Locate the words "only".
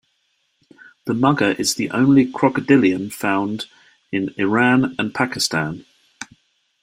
1.91-2.25